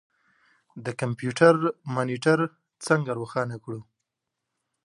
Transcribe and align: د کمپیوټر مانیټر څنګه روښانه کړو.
د 0.85 0.87
کمپیوټر 1.01 1.55
مانیټر 1.95 2.39
څنګه 2.85 3.11
روښانه 3.19 3.57
کړو. 3.63 3.81